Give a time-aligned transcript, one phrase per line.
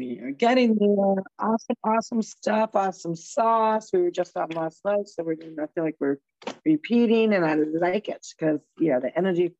[0.00, 1.22] We are getting there.
[1.38, 2.70] Awesome, awesome stuff.
[2.74, 3.90] Awesome sauce.
[3.92, 6.18] We were just on last night, so we're I feel like we're
[6.64, 9.52] repeating, and I like it because yeah, the energy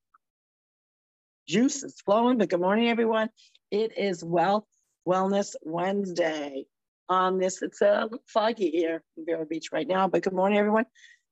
[1.46, 2.38] juice is flowing.
[2.38, 3.28] But good morning, everyone.
[3.70, 4.64] It is Wealth
[5.06, 6.66] Wellness Wednesday.
[7.08, 10.08] On this, it's a little foggy here in Vero Beach right now.
[10.08, 10.86] But good morning, everyone.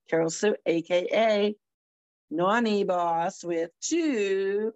[0.09, 1.57] Carol Sue, aka
[2.31, 4.73] Nani Boss, with two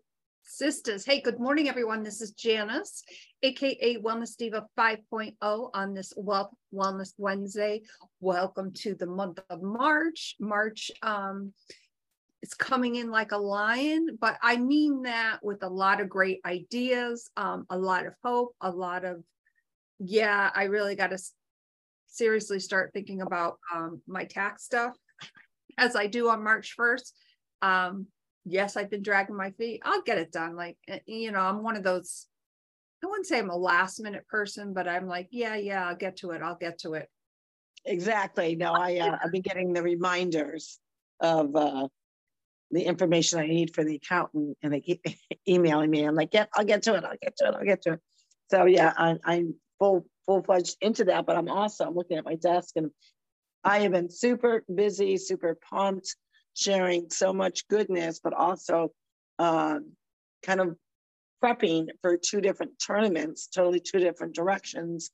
[0.46, 1.04] sisters.
[1.04, 2.04] Hey, good morning, everyone.
[2.04, 3.02] This is Janice,
[3.42, 7.82] aka Wellness Diva 5.0 on this Wealth Wellness Wednesday.
[8.20, 10.36] Welcome to the month of March.
[10.38, 11.52] March um,
[12.42, 16.40] it's coming in like a lion, but I mean that with a lot of great
[16.46, 19.24] ideas, um, a lot of hope, a lot of,
[19.98, 21.18] yeah, I really got to
[22.06, 24.94] seriously start thinking about um, my tax stuff
[25.76, 27.12] as I do on March 1st.
[27.62, 28.06] Um,
[28.46, 29.82] yes, I've been dragging my feet.
[29.84, 30.56] I'll get it done.
[30.56, 32.26] Like, eh, you know, I'm one of those,
[33.02, 36.16] I wouldn't say I'm a last minute person, but I'm like, yeah, yeah, I'll get
[36.18, 36.42] to it.
[36.42, 37.08] I'll get to it.
[37.84, 38.56] Exactly.
[38.56, 40.78] No, I, uh, I've been getting the reminders
[41.20, 41.88] of uh,
[42.70, 45.04] the information I need for the accountant and they keep
[45.48, 46.04] emailing me.
[46.04, 47.04] I'm like, yeah, I'll get to it.
[47.04, 47.54] I'll get to it.
[47.54, 48.00] I'll get to it.
[48.50, 52.24] So yeah, I, I'm full, full fledged into that, but I'm also, I'm looking at
[52.24, 52.90] my desk and
[53.64, 56.14] I have been super busy, super pumped
[56.56, 58.90] sharing so much goodness, but also
[59.38, 59.92] um,
[60.42, 60.76] kind of
[61.44, 65.10] prepping for two different tournaments, totally two different directions.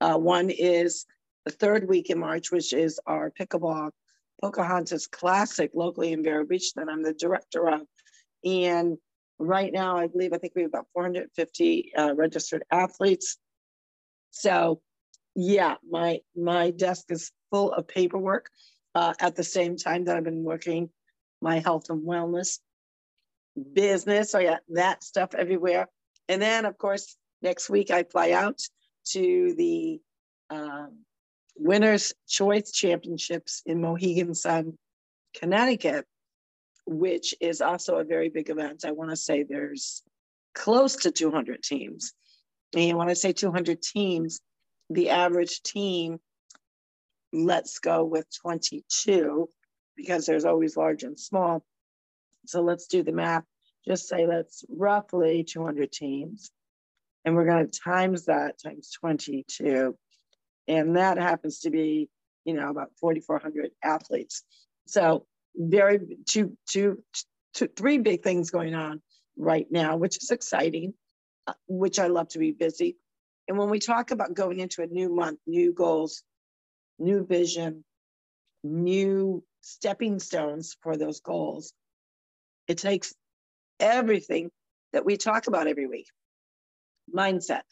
[0.00, 1.04] Uh, one is
[1.44, 3.90] the third week in March, which is our pickleball
[4.40, 7.82] Pocahontas Classic locally in Vero Beach that I'm the director of.
[8.44, 8.96] And
[9.38, 13.36] right now, I believe, I think we have about 450 uh, registered athletes.
[14.30, 14.80] So
[15.34, 18.48] yeah, my my desk is full of paperwork
[18.94, 20.90] uh, at the same time that I've been working
[21.40, 22.58] my health and wellness
[23.72, 24.30] business.
[24.30, 25.88] So yeah, that stuff everywhere.
[26.28, 28.60] And then of course, next week I fly out
[29.10, 30.00] to the
[30.50, 31.04] um,
[31.56, 34.76] Winners Choice Championships in Mohegan Sun,
[35.38, 36.06] Connecticut,
[36.86, 38.84] which is also a very big event.
[38.84, 40.02] I want to say there's
[40.54, 42.12] close to 200 teams.
[42.76, 44.40] And when I say 200 teams,
[44.90, 46.18] the average team
[47.34, 49.48] let's go with 22
[49.96, 51.64] because there's always large and small.
[52.46, 53.44] So let's do the math.
[53.86, 56.50] Just say that's roughly 200 teams.
[57.24, 59.96] And we're going to times that times 22.
[60.68, 62.08] And that happens to be,
[62.44, 64.42] you know, about 4,400 athletes.
[64.86, 67.02] So very two, two,
[67.54, 69.02] two, three big things going on
[69.36, 70.94] right now, which is exciting,
[71.46, 72.96] uh, which I love to be busy.
[73.48, 76.22] And when we talk about going into a new month, new goals,
[76.98, 77.84] new vision,
[78.62, 81.72] new stepping stones for those goals.
[82.68, 83.14] It takes
[83.80, 84.50] everything
[84.92, 86.06] that we talk about every week
[87.12, 87.62] mindset,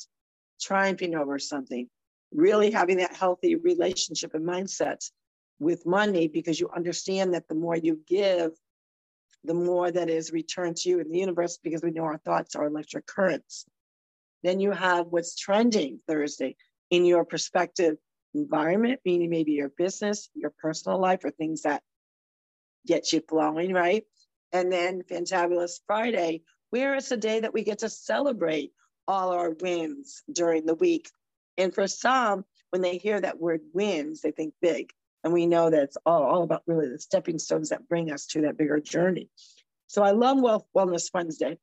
[0.60, 1.88] triumphing over something,
[2.32, 5.10] really having that healthy relationship and mindset
[5.58, 8.50] with money because you understand that the more you give,
[9.44, 12.54] the more that is returned to you in the universe because we know our thoughts
[12.54, 13.64] are electric currents.
[14.42, 16.56] Then you have what's trending Thursday
[16.90, 17.96] in your perspective
[18.34, 21.82] environment, meaning maybe your business, your personal life, or things that
[22.86, 24.04] get you flowing, right?
[24.52, 28.72] And then Fantabulous Friday, where it's a day that we get to celebrate
[29.06, 31.10] all our wins during the week.
[31.58, 34.90] And for some, when they hear that word wins, they think big.
[35.24, 38.26] And we know that it's all, all about really the stepping stones that bring us
[38.28, 39.28] to that bigger journey.
[39.86, 41.58] So I love Wellness Wednesday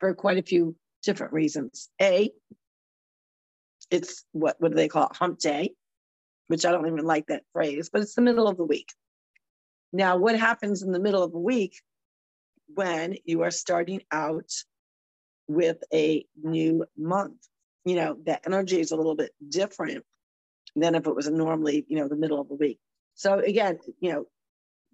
[0.00, 1.88] for quite a few different reasons.
[2.00, 2.30] A,
[3.90, 5.16] it's what what do they call it?
[5.16, 5.74] Hump day
[6.48, 8.92] which i don't even like that phrase but it's the middle of the week.
[9.92, 11.80] Now what happens in the middle of the week
[12.74, 14.50] when you are starting out
[15.46, 17.36] with a new month?
[17.84, 20.04] You know that energy is a little bit different
[20.76, 22.78] than if it was normally you know the middle of the week.
[23.14, 24.24] So again you know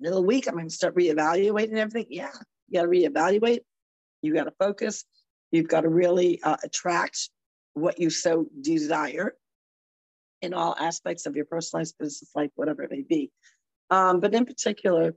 [0.00, 2.06] middle of the week i'm to start reevaluating everything.
[2.10, 2.30] Yeah
[2.68, 3.60] you got to reevaluate.
[4.22, 5.04] You got to focus.
[5.50, 7.30] You've got to really uh, attract
[7.74, 9.34] what you so desire
[10.42, 13.30] in all aspects of your personalized business life, whatever it may be.
[13.90, 15.14] Um, but in particular,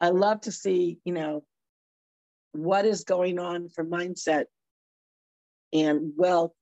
[0.00, 1.44] I love to see, you know,
[2.52, 4.44] what is going on for mindset
[5.72, 6.52] and wealth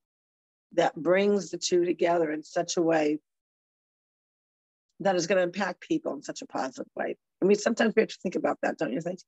[0.72, 3.18] that brings the two together in such a way
[5.00, 7.16] that is going to impact people in such a positive way.
[7.42, 9.20] I mean, sometimes we have to think about that, don't you think?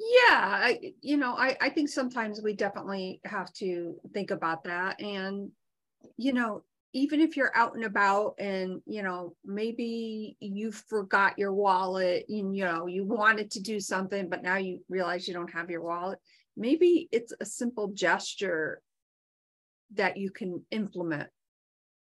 [0.00, 5.00] Yeah I, you know I, I think sometimes we definitely have to think about that
[5.00, 5.50] and
[6.16, 6.62] you know
[6.92, 12.56] even if you're out and about and you know maybe you forgot your wallet and
[12.56, 15.82] you know you wanted to do something but now you realize you don't have your
[15.82, 16.18] wallet
[16.56, 18.80] maybe it's a simple gesture
[19.94, 21.28] that you can implement.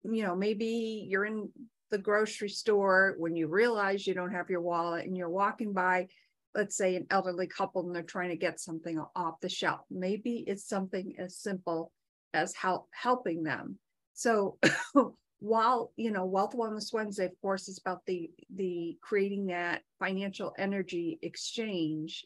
[0.04, 1.50] You know, maybe you're in
[1.92, 6.08] the grocery store when you realize you don't have your wallet and you're walking by,
[6.56, 9.82] let's say, an elderly couple and they're trying to get something off the shelf.
[9.90, 11.92] Maybe it's something as simple
[12.34, 13.78] as help helping them.
[14.14, 14.58] So
[15.40, 20.54] while you know wealth wellness wednesday of course is about the the creating that financial
[20.58, 22.26] energy exchange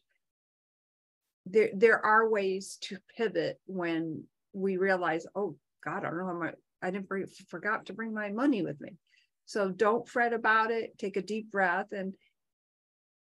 [1.46, 6.34] there there are ways to pivot when we realize oh god i don't know how
[6.34, 8.90] much i didn't bring, forgot to bring my money with me
[9.46, 12.16] so don't fret about it take a deep breath and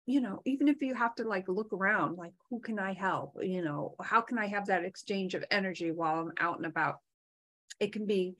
[0.06, 3.36] you know even if you have to like look around like who can i help?
[3.40, 6.96] You know how can i have that exchange of energy while i'm out and about?
[7.80, 8.36] It can be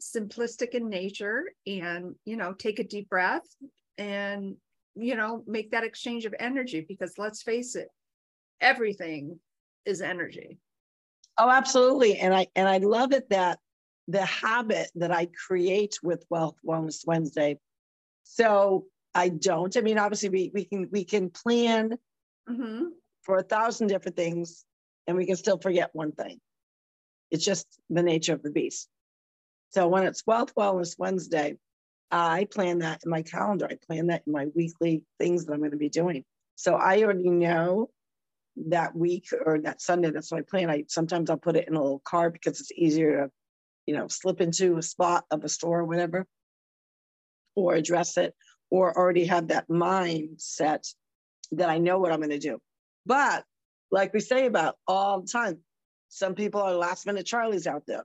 [0.00, 3.46] simplistic in nature and you know take a deep breath
[3.96, 4.56] and
[4.96, 7.88] you know make that exchange of energy because let's face it
[8.60, 9.38] everything
[9.84, 10.58] is energy.
[11.38, 13.58] Oh absolutely and i and i love it that
[14.08, 17.58] the habit that i create with wealth wellness wednesday.
[18.24, 21.96] So i don't i mean obviously we, we can we can plan
[22.48, 22.84] mm-hmm.
[23.22, 24.64] for a thousand different things
[25.06, 26.38] and we can still forget one thing
[27.30, 28.88] it's just the nature of the beast
[29.74, 31.58] so when it's Wealth Wellness Wednesday,
[32.08, 33.66] I plan that in my calendar.
[33.68, 36.24] I plan that in my weekly things that I'm going to be doing.
[36.54, 37.90] So I already know
[38.68, 40.12] that week or that Sunday.
[40.12, 40.70] That's my plan.
[40.70, 43.30] I sometimes I'll put it in a little card because it's easier to,
[43.86, 46.24] you know, slip into a spot of a store or whatever,
[47.56, 48.32] or address it,
[48.70, 50.92] or already have that mindset
[51.52, 52.58] that I know what I'm going to do.
[53.06, 53.44] But
[53.90, 55.58] like we say about all the time,
[56.08, 58.04] some people are last minute Charlies out there.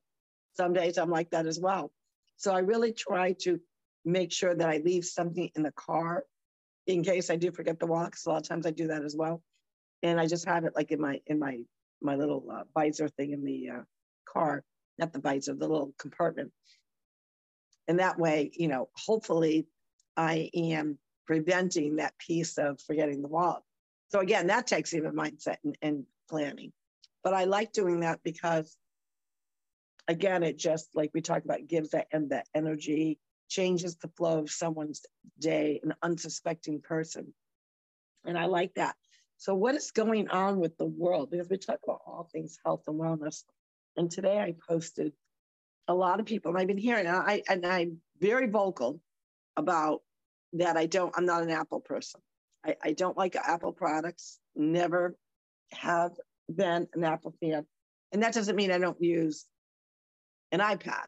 [0.55, 1.91] Some days I'm like that as well.
[2.37, 3.59] So I really try to
[4.05, 6.25] make sure that I leave something in the car
[6.87, 8.15] in case I do forget the walk.
[8.15, 9.41] So a lot of times I do that as well.
[10.01, 11.59] And I just have it like in my in my
[12.01, 13.81] my little uh, visor thing in the uh,
[14.25, 14.63] car,
[14.97, 16.51] not the visor, the little compartment.
[17.87, 19.67] And that way, you know, hopefully
[20.17, 23.63] I am preventing that piece of forgetting the wallet.
[24.09, 26.71] So again, that takes even mindset and, and planning.
[27.23, 28.75] But I like doing that because
[30.07, 34.39] again, it just like we talked about gives that and that energy, changes the flow
[34.39, 35.05] of someone's
[35.39, 37.33] day, an unsuspecting person.
[38.25, 38.95] And I like that.
[39.37, 41.31] So, what is going on with the world?
[41.31, 43.43] Because we talk about all things health and wellness.
[43.95, 45.13] And today I posted
[45.87, 48.99] a lot of people, and I've been hearing, and, I, and I'm very vocal
[49.59, 50.01] about
[50.53, 50.77] that.
[50.77, 52.21] I don't, I'm not an Apple person.
[52.65, 55.15] I, I don't like Apple products, never
[55.71, 56.11] have
[56.53, 57.65] been an Apple fan.
[58.11, 59.45] And that doesn't mean I don't use
[60.51, 61.05] an iPad.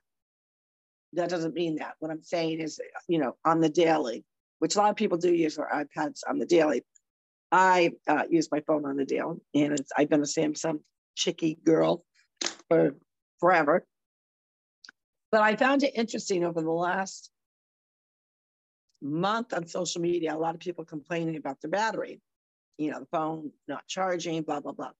[1.13, 1.95] That doesn't mean that.
[1.99, 4.23] What I'm saying is, you know, on the daily,
[4.59, 6.83] which a lot of people do use their iPads on the daily.
[7.51, 10.79] I uh, use my phone on the daily, and I've been a Samsung
[11.15, 12.05] chicky girl
[12.69, 12.95] for
[13.39, 13.85] forever.
[15.31, 17.29] But I found it interesting over the last
[19.01, 22.21] month on social media, a lot of people complaining about their battery,
[22.77, 24.91] you know, the phone not charging, blah, blah, blah.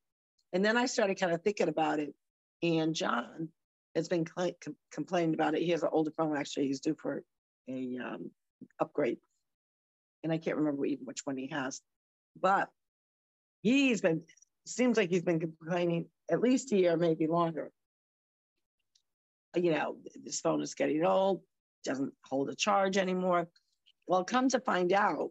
[0.53, 2.13] And then I started kind of thinking about it.
[2.63, 3.50] And John
[3.95, 4.53] has been com-
[4.92, 5.62] complaining about it.
[5.62, 6.68] He has an older phone actually.
[6.68, 7.24] He's due for
[7.69, 8.31] a um,
[8.80, 9.18] upgrade,
[10.24, 11.81] and I can't remember even which one he has.
[12.39, 12.69] But
[13.62, 14.24] he's been
[14.65, 17.71] seems like he's been complaining at least a year, maybe longer.
[19.56, 21.42] You know, this phone is getting old,
[21.84, 23.48] doesn't hold a charge anymore.
[24.12, 25.30] Well, come to find out,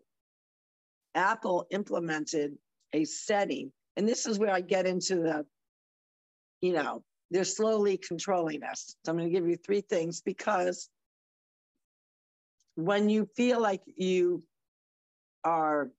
[1.14, 2.56] Apple implemented
[2.94, 5.44] a setting, and this is where I get into the,
[6.62, 8.96] you know, they're slowly controlling us.
[9.04, 10.88] So I'm going to give you three things because
[12.74, 14.44] when you feel like you
[15.44, 15.90] are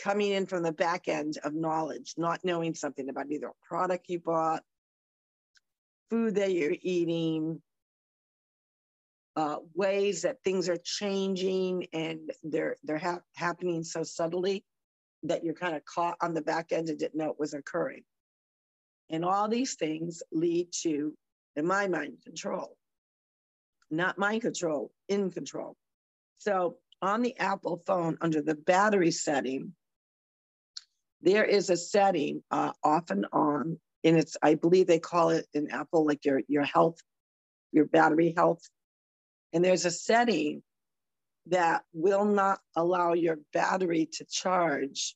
[0.00, 4.08] coming in from the back end of knowledge, not knowing something about either a product
[4.08, 4.62] you bought,
[6.10, 7.60] food that you're eating,
[9.36, 14.64] uh, ways that things are changing and they're they're ha- happening so subtly
[15.24, 18.02] that you're kind of caught on the back end and didn't know it was occurring.
[19.10, 21.14] And all these things lead to,
[21.56, 22.76] in my mind, control.
[23.90, 25.76] Not mind control, in control.
[26.38, 29.74] So on the Apple phone, under the battery setting,
[31.22, 35.46] there is a setting uh, off and on, and it's, I believe they call it
[35.54, 36.98] in Apple, like your, your health,
[37.72, 38.62] your battery health.
[39.54, 40.62] And there's a setting
[41.46, 45.14] that will not allow your battery to charge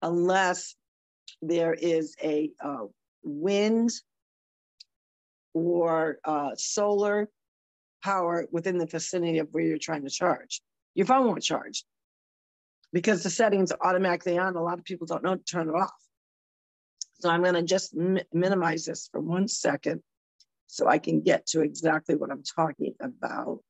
[0.00, 0.76] unless
[1.42, 2.84] there is a uh,
[3.24, 3.90] wind
[5.54, 7.28] or uh, solar
[8.02, 10.60] power within the vicinity of where you're trying to charge.
[10.94, 11.84] Your phone won't charge
[12.92, 14.54] because the settings are automatically on.
[14.54, 15.90] A lot of people don't know to turn it off.
[17.20, 20.02] So I'm going to just mi minimize this for one second
[20.74, 23.60] so I can get to exactly what I'm talking about.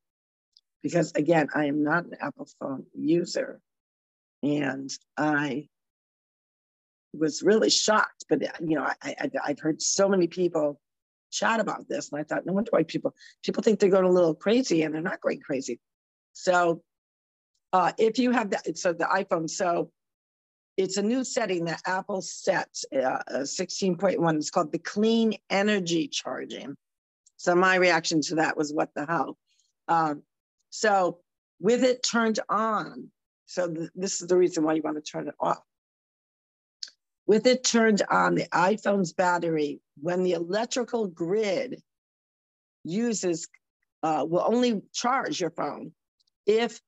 [0.81, 3.59] Because again, I am not an Apple phone user.
[4.41, 5.67] And I
[7.13, 10.81] was really shocked, but you know, I, I, I've heard so many people
[11.31, 12.11] chat about this.
[12.11, 14.91] And I thought, no wonder why people, people think they're going a little crazy and
[14.91, 15.79] they're not going crazy.
[16.33, 16.81] So
[17.71, 19.91] uh, if you have that, so the iPhone, so
[20.75, 24.17] it's a new setting that Apple sets, uh, 16.1.
[24.17, 26.75] Uh, it's called the clean energy charging.
[27.37, 29.37] So my reaction to that was, what the hell?
[29.87, 30.23] Um,
[30.69, 31.19] so
[31.59, 33.09] with it turned on,
[33.45, 35.63] so th this is the reason why you want to turn it off.
[37.27, 41.81] With it turned on, the iPhone's battery, when the electrical grid
[42.83, 43.47] uses,
[44.03, 45.91] uh, will only charge your phone
[46.45, 46.79] if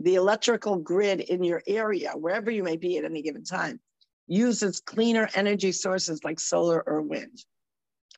[0.00, 3.78] the electrical grid in your area, wherever you may be at any given time,
[4.26, 7.44] uses cleaner energy sources like solar or wind.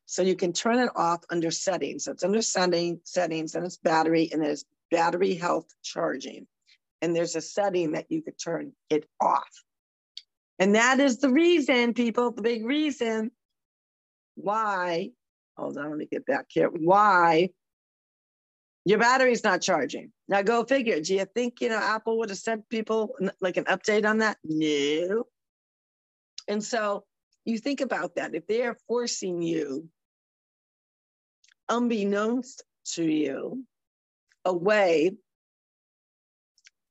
[0.07, 2.05] So you can turn it off under settings.
[2.05, 6.47] So it's under setting, settings and it's battery and there's battery health charging.
[7.03, 9.51] And there's a setting that you could turn it off.
[10.59, 13.31] And that is the reason, people, the big reason
[14.37, 15.11] why,
[15.57, 17.51] hold on, let me get back here, why
[18.85, 20.13] your battery's not charging.
[20.29, 21.01] Now go figure.
[21.01, 24.37] Do you think, you know, Apple would have sent people like an update on that?
[24.45, 25.25] No.
[26.49, 27.05] And so
[27.45, 28.35] you think about that.
[28.35, 29.89] If they're forcing you,
[31.69, 33.65] unbeknownst to you,
[34.45, 35.13] a way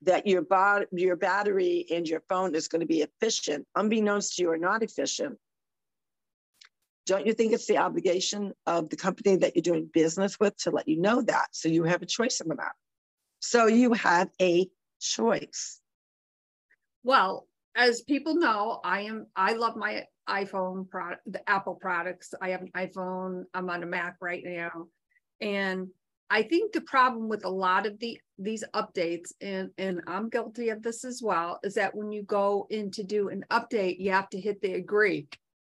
[0.01, 0.45] that your,
[0.91, 4.83] your battery and your phone is going to be efficient, unbeknownst to you or not
[4.83, 5.37] efficient,
[7.05, 10.71] don't you think it's the obligation of the company that you're doing business with to
[10.71, 12.71] let you know that so you have a choice in the matter?
[13.39, 14.69] So you have a
[15.01, 15.81] choice.
[17.03, 22.33] Well, as people know, I am I love my iPhone product, the Apple products.
[22.41, 23.43] I have an iPhone.
[23.53, 24.87] I'm on a Mac right now,
[25.41, 25.87] and
[26.29, 30.69] I think the problem with a lot of the these updates, and and I'm guilty
[30.69, 34.11] of this as well, is that when you go in to do an update, you
[34.11, 35.27] have to hit the agree.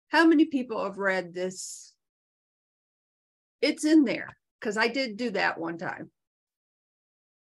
[0.10, 1.94] How many people have read this?
[3.62, 6.10] It's in there because I did do that one time.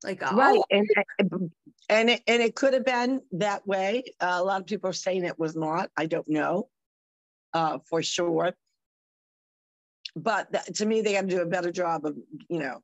[0.05, 0.37] Like oh.
[0.37, 0.65] right, oh.
[0.71, 1.51] and
[1.89, 4.05] and it, and it could have been that way.
[4.21, 5.91] Uh, a lot of people are saying it was not.
[5.97, 6.69] I don't know
[7.55, 8.55] uh, for sure.
[10.17, 12.17] But th- to me, they got to do a better job of
[12.49, 12.83] you know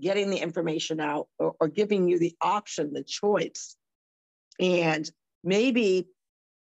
[0.00, 3.76] getting the information out or, or giving you the option, the choice.
[4.58, 5.10] And
[5.44, 6.08] maybe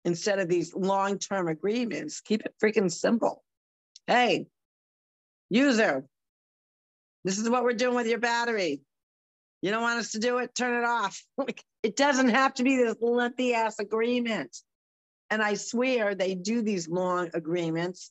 [0.05, 3.43] instead of these long term agreements, keep it freaking simple.
[4.07, 4.47] Hey,
[5.51, 6.05] user,
[7.25, 8.83] this is what we're doing with your battery.
[9.63, 11.23] You don't want us to do it, turn it off.
[11.83, 14.57] it doesn't have to be this lengthy ass agreement.
[15.31, 18.11] And I swear they do these long agreements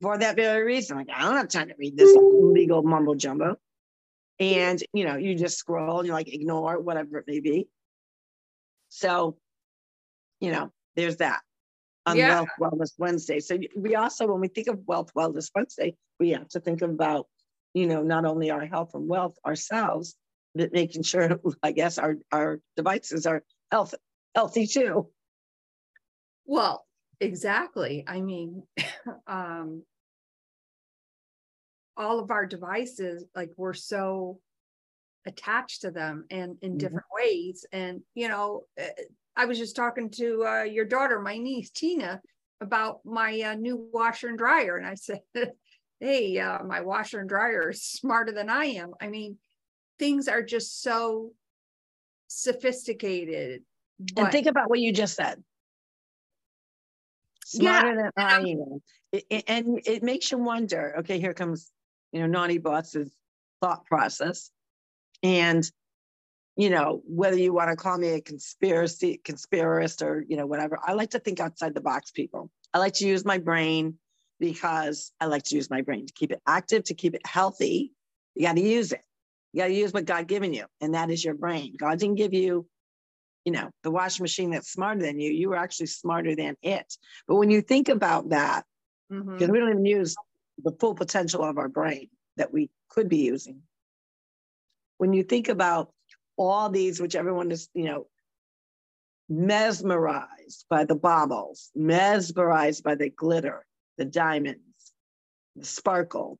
[0.00, 0.96] for that very reason.
[0.96, 3.56] Like, I don't have time to read this legal mumbo jumbo
[4.38, 7.68] and you know you just scroll and you like ignore whatever it may be
[8.88, 9.36] so
[10.40, 11.40] you know there's that
[12.04, 12.40] on yeah.
[12.58, 16.48] wealth wellness wednesday so we also when we think of wealth wellness wednesday we have
[16.48, 17.26] to think about
[17.72, 20.16] you know not only our health and wealth ourselves
[20.72, 23.94] making sure i guess our our devices are health
[24.34, 25.08] healthy too.
[26.44, 26.84] Well
[27.20, 28.04] exactly.
[28.06, 28.62] I mean
[29.26, 29.82] um
[31.96, 34.38] all of our devices like we're so
[35.26, 36.78] attached to them and in mm-hmm.
[36.78, 37.64] different ways.
[37.72, 38.90] And you know eh,
[39.34, 42.20] i was just talking to uh, your daughter my niece tina
[42.60, 44.76] about my uh, new washer and dryer.
[44.76, 45.22] And i said
[46.00, 48.92] hey uh, my washer and dryer is smarter than i am.
[49.00, 49.38] I mean
[49.98, 51.32] things are just so
[52.28, 53.62] sophisticated
[53.98, 54.24] but...
[54.24, 55.42] and think about what you just said
[57.44, 57.94] smarter yeah.
[57.94, 58.80] than i am
[59.12, 61.70] it, and it makes you wonder okay here comes
[62.16, 63.10] you know, Naughty Boss's
[63.60, 64.50] thought process.
[65.22, 65.70] And,
[66.56, 70.78] you know, whether you want to call me a conspiracy conspiracist or, you know, whatever,
[70.82, 72.50] I like to think outside the box, people.
[72.72, 73.98] I like to use my brain
[74.40, 77.92] because I like to use my brain to keep it active, to keep it healthy.
[78.34, 79.02] You got to use it.
[79.56, 81.76] You got to use what God given you, and that is your brain.
[81.78, 82.66] God didn't give you,
[83.46, 85.30] you know, the washing machine that's smarter than you.
[85.32, 86.94] You were actually smarter than it.
[87.26, 88.66] But when you think about that,
[89.08, 89.50] because mm-hmm.
[89.50, 90.14] we don't even use
[90.62, 93.62] the full potential of our brain that we could be using.
[94.98, 95.90] When you think about
[96.36, 98.08] all these, which everyone is, you know,
[99.30, 103.64] mesmerized by the baubles, mesmerized by the glitter,
[103.96, 104.60] the diamonds,
[105.56, 106.38] the sparkle,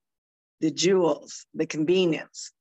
[0.60, 2.52] the jewels, the convenience,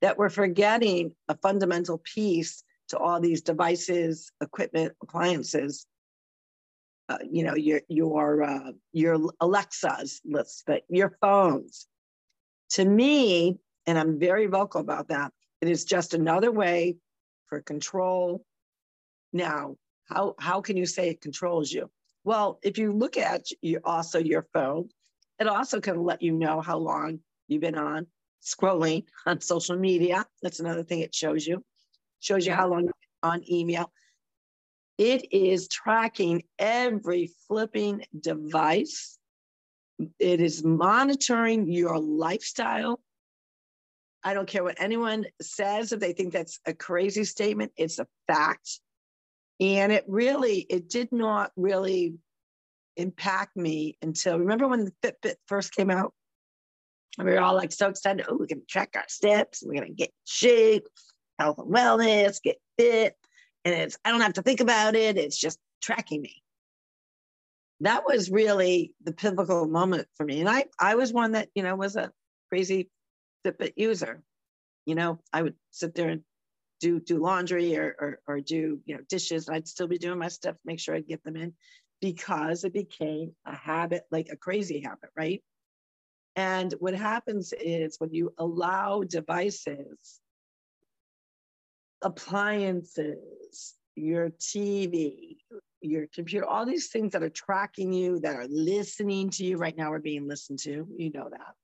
[0.00, 5.86] that we're forgetting a fundamental piece to all these devices, equipment, appliances
[7.10, 11.88] uh, you know your your uh, your Alexas, let's but your phones.
[12.74, 16.98] To me, and I'm very vocal about that, it is just another way
[17.48, 18.44] for control.
[19.32, 19.74] Now,
[20.08, 21.90] how, how can you say it controls you?
[22.22, 24.88] Well, if you look at you also your phone,
[25.40, 28.06] it also can let you know how long you've been on
[28.42, 30.26] scrolling on social media.
[30.42, 31.64] That's another thing it shows you.
[32.20, 32.90] Shows you how long
[33.22, 33.90] on email.
[34.98, 39.18] It is tracking every flipping device.
[40.18, 43.00] It is monitoring your lifestyle.
[44.22, 48.06] I don't care what anyone says if they think that's a crazy statement, it's a
[48.26, 48.80] fact.
[49.58, 52.14] And it really, it did not really
[52.96, 56.12] impact me until remember when the Fitbit first came out?
[57.18, 58.26] And we were all like so excited.
[58.28, 60.86] Oh, we're gonna track our steps, we're gonna get shape,
[61.38, 63.16] health and wellness, get fit
[63.64, 65.16] and it's I don't have to think about it.
[65.16, 66.42] It's just tracking me.
[67.80, 70.40] That was really the pivotal moment for me.
[70.40, 72.12] And I I was one that, you know, was a
[72.48, 72.90] crazy
[73.44, 74.22] Fitbit user.
[74.86, 76.22] You know, I would sit there and
[76.80, 79.48] do do laundry or, or, or do you know dishes.
[79.48, 81.54] I'd still be doing my stuff, make sure I'd get them in
[82.00, 85.42] because it became a habit, like a crazy habit, right?
[86.36, 90.20] And what happens is when you allow devices
[92.02, 95.36] appliances, your TV,
[95.80, 99.76] your computer, all these things that are tracking you, that are listening to you right
[99.76, 100.86] now are being listened to.
[100.96, 101.54] You know that.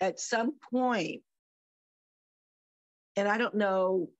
[0.00, 1.22] At some point,
[3.16, 4.10] and I don't know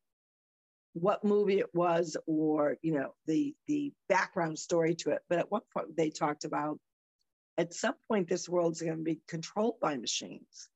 [0.94, 5.50] what movie it was or you know the the background story to it but at
[5.50, 6.78] one point they talked about
[7.58, 10.68] at some point this world's going to be controlled by machines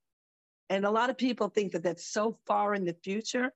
[0.68, 3.52] and a lot of people think that that's so far in the future.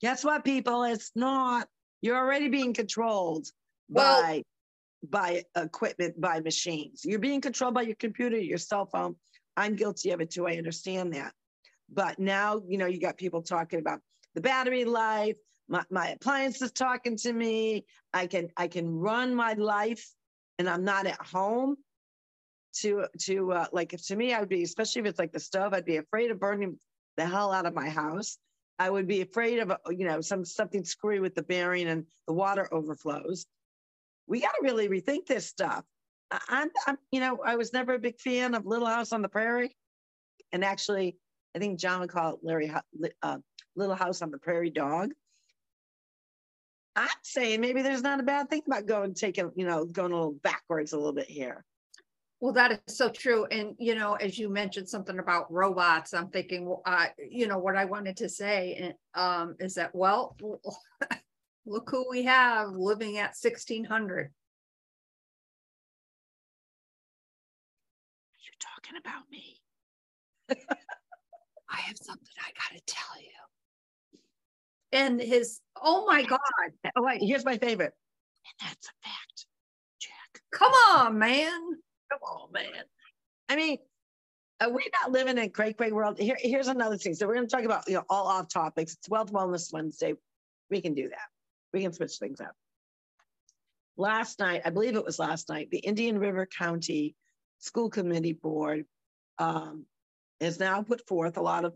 [0.00, 0.82] Guess what, people?
[0.84, 1.68] It's not.
[2.02, 3.46] You're already being controlled
[3.88, 4.42] well, by
[5.08, 7.02] by equipment, by machines.
[7.04, 9.16] You're being controlled by your computer, your cell phone.
[9.56, 10.46] I'm guilty of it too.
[10.46, 11.32] I understand that.
[11.92, 14.00] But now, you know, you got people talking about
[14.34, 15.36] the battery life.
[15.68, 17.84] My, my appliance is talking to me.
[18.12, 20.06] I can I can run my life
[20.58, 21.76] and I'm not at home
[22.72, 25.40] to to uh, like if to me I would be especially if it's like the
[25.40, 26.78] stove I'd be afraid of burning
[27.16, 28.38] the hell out of my house.
[28.78, 32.06] I would be afraid of uh, you know some something screwy with the bearing and
[32.26, 33.46] the water overflows.
[34.26, 35.84] We got to really rethink this stuff.
[36.48, 39.28] I'm, I'm you know I was never a big fan of Little House on the
[39.28, 39.76] Prairie,
[40.52, 41.16] and actually
[41.54, 42.72] I think John would call it Larry
[43.22, 43.38] uh,
[43.76, 45.12] Little House on the Prairie Dog.
[46.96, 50.16] I'm saying maybe there's not a bad thing about going taking you know going a
[50.16, 51.64] little backwards a little bit here.
[52.40, 53.44] Well, that is so true.
[53.46, 57.76] And, you know, as you mentioned something about robots, I'm thinking, uh, you know, what
[57.76, 60.36] I wanted to say um, is that, well,
[61.66, 64.30] look who we have living at 1600.
[68.42, 69.60] You're talking about me.
[71.70, 73.28] I have something I got to tell you.
[74.92, 76.38] And his, oh my God.
[76.96, 77.92] Oh, wait, here's my favorite.
[78.60, 79.46] And that's a fact,
[80.00, 80.42] Jack.
[80.52, 81.76] Come on, man.
[82.10, 82.84] Come on, man.
[83.48, 83.78] I mean,
[84.60, 86.18] are we not living in a great, great world?
[86.18, 87.14] Here, here's another thing.
[87.14, 88.94] So we're going to talk about you know all off topics.
[88.94, 90.14] It's Wealth Wellness Wednesday.
[90.70, 91.28] We can do that.
[91.72, 92.54] We can switch things up.
[93.96, 97.14] Last night, I believe it was last night, the Indian River County
[97.58, 98.86] School Committee Board
[99.38, 99.84] um,
[100.40, 101.74] has now put forth a lot of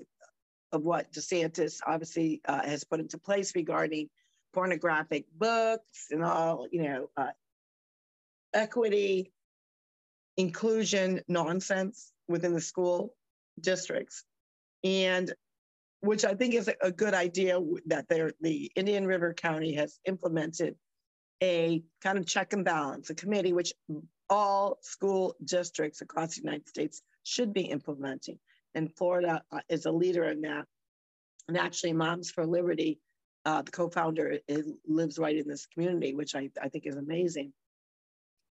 [0.73, 4.09] of what DeSantis obviously uh, has put into place regarding
[4.53, 7.31] pornographic books and all, you know, uh,
[8.53, 9.33] equity,
[10.37, 13.15] inclusion nonsense within the school
[13.61, 14.25] districts.
[14.83, 15.33] And
[16.01, 20.77] which I think is a good idea that the Indian River County has implemented
[21.43, 23.73] a kind of check and balance, a committee which
[24.29, 28.39] all school districts across the United States should be implementing.
[28.75, 30.67] And Florida uh, is a leader in that.
[31.49, 33.01] And actually, Moms for Liberty,
[33.45, 34.39] uh, the co-founder,
[34.87, 37.53] lives right in this community, which I, I think is amazing.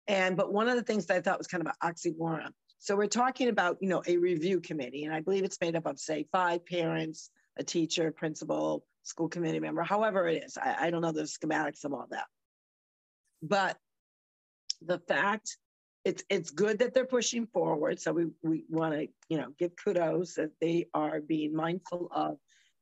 [0.10, 2.50] And but one of the things that I thought was kind of an oxymoron.
[2.80, 5.86] So we're talking about, you know, a review committee, and I believe it's made up
[5.86, 10.58] of, say, five parents, a teacher, principal, school committee member, however it is.
[10.58, 12.26] I, I don't know the schematics of all that.
[13.44, 13.78] But
[14.82, 15.58] the fact
[16.06, 18.00] it's it's good that they're pushing forward.
[18.00, 22.38] So we we want to, you know, give kudos that they are being mindful of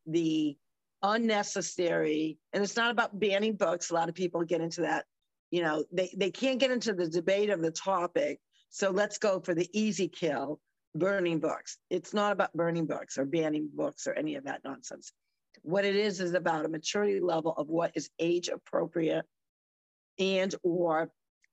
[0.05, 0.55] the
[1.03, 3.89] unnecessary, and it's not about banning books.
[3.89, 5.05] A lot of people get into that
[5.51, 8.39] you know, they, they can't get into the debate of the topic.
[8.69, 10.59] So let's go for the easy kill,
[10.93, 11.77] burning books.
[11.89, 15.11] It's not about burning books or banning books or any of that nonsense.
[15.61, 19.25] What it is is about a maturity level of what is age appropriate
[20.19, 21.09] and or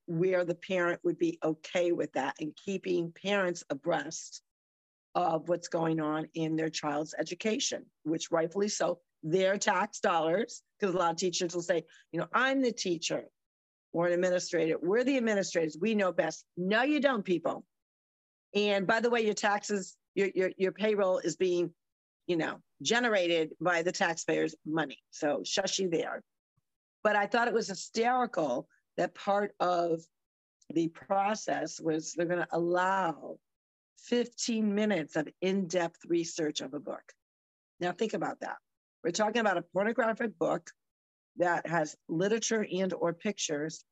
[0.07, 4.43] where the parent would be okay with that and keeping parents abreast
[5.15, 10.95] of what's going on in their child's education, which rightfully so, their tax dollars, because
[10.95, 13.25] a lot of teachers will say, you know, I'm the teacher
[13.95, 14.77] or an administrator.
[14.83, 15.79] We're the administrators.
[15.81, 16.45] We know best.
[16.59, 17.65] No, you don't, people.
[18.55, 21.71] And by the way, your taxes, your your your payroll is being,
[22.27, 24.99] you know, generated by the taxpayers' money.
[25.11, 26.23] So shushy there.
[27.03, 30.01] But I thought it was hysterical that part of
[30.71, 33.37] the process was they're going to allow
[34.05, 37.03] 15 minutes of in-depth research of a book.
[37.81, 38.57] Now think about that.
[39.03, 40.71] We're talking about a pornographic book
[41.37, 43.85] that has literature and or pictures.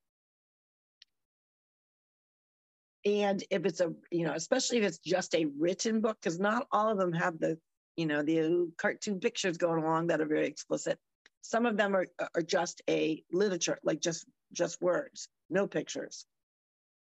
[3.05, 6.67] And if it's a, you know, especially if it's just a written book, because not
[6.71, 7.59] all of them have the,
[7.97, 10.99] you know, the cartoon pictures going along that are very explicit.
[11.41, 16.27] Some of them are, are just a literature, like just just words, no pictures.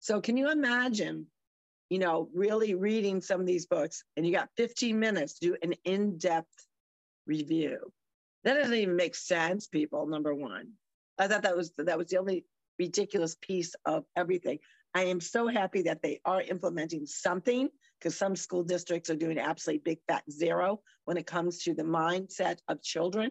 [0.01, 1.27] So can you imagine,
[1.91, 5.57] you know, really reading some of these books and you got 15 minutes to do
[5.63, 6.67] an in-depth
[7.27, 7.93] review?
[8.45, 10.73] That doesn't even make sense, people, number one.
[11.19, 12.45] I thought that was that was the only
[12.79, 14.59] ridiculous piece of everything.
[14.95, 19.39] I am so happy that they are implementing something because some school districts are doing
[19.39, 23.31] absolutely big fat zero when it comes to the mindset of children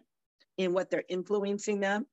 [0.58, 2.06] and what they're influencing them.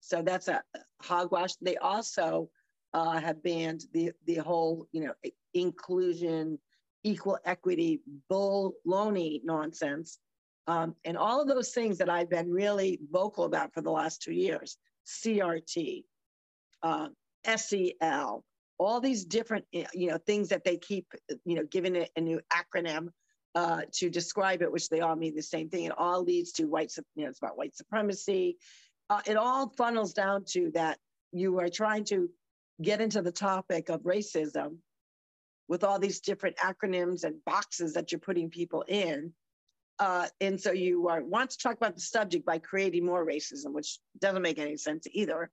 [0.00, 0.62] So that's a
[1.02, 1.54] hogwash.
[1.60, 2.50] They also
[2.94, 5.14] uh, have banned the the whole, you know,
[5.54, 6.58] inclusion,
[7.04, 10.18] equal equity, baloney nonsense,
[10.70, 14.22] um, and all of those things that I've been really vocal about for the last
[14.22, 14.76] two years.
[15.04, 16.04] CRT,
[16.84, 17.08] uh,
[17.44, 18.44] SEL,
[18.78, 21.06] all these different, you know, things that they keep,
[21.44, 23.08] you know, giving it a new acronym
[23.56, 25.86] uh, to describe it, which they all mean the same thing.
[25.86, 28.56] It all leads to white, you know, it's about white supremacy,
[29.08, 30.98] uh, it all funnels down to that
[31.32, 32.30] you are trying to
[32.80, 34.76] get into the topic of racism
[35.66, 39.32] with all these different acronyms and boxes that you're putting people in.
[40.00, 43.72] Uh, and so you are, want to talk about the subject by creating more racism,
[43.72, 45.50] which doesn't make any sense either.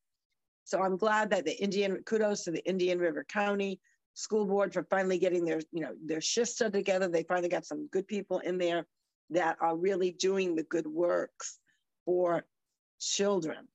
[0.64, 3.80] So I'm glad that the Indian, kudos to the Indian River County
[4.14, 7.10] School Board for finally getting their, you know, their shista together.
[7.10, 8.88] They finally got some good people in there
[9.32, 11.60] that are really doing the good works
[12.06, 12.46] for
[13.00, 13.68] children,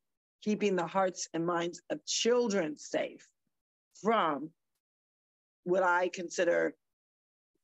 [0.43, 3.29] keeping the hearts and minds of children safe
[4.03, 4.51] from
[5.65, 6.75] what I consider,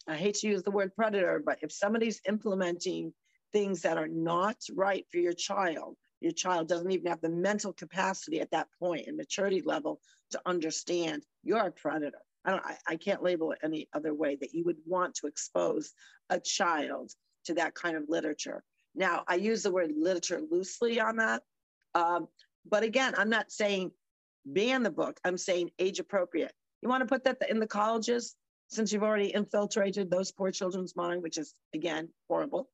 [0.09, 3.13] I hate to use the word predator, but if somebody's implementing
[3.53, 7.73] things that are not right for your child, your child doesn't even have the mental
[7.73, 12.19] capacity at that point and maturity level to understand you're a predator.
[12.45, 15.27] I don't I, I can't label it any other way that you would want to
[15.27, 15.93] expose
[16.31, 17.13] a child
[17.45, 18.63] to that kind of literature.
[18.95, 21.43] Now, I use the word literature loosely on that.
[21.95, 22.29] Um,
[22.69, 23.93] but again, I'm not saying
[24.47, 25.21] ban the book.
[25.25, 26.53] I'm saying age appropriate.
[26.83, 28.35] You want to put that in the colleges
[28.69, 32.69] since you've already infiltrated those poor children's mind, which is again horrible.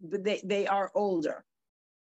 [0.00, 1.44] But they they are older.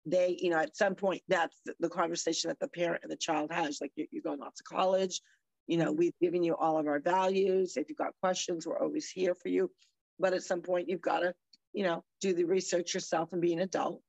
[0.04, 3.52] They, you know, at some point, that's the conversation that the parent and the child
[3.52, 3.78] has.
[3.80, 5.20] Like you're going off to college.
[5.68, 7.76] You know, we've given you all of our values.
[7.76, 9.70] If you've got questions, we're always here for you.
[10.18, 11.34] But at some point, you've got to
[11.72, 14.02] you know, do the research yourself and be an adult.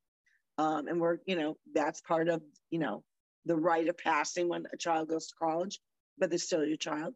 [0.57, 3.03] Um, and we're, you know, that's part of, you know,
[3.45, 5.79] the rite of passing when a child goes to college,
[6.17, 7.13] but they're still your child.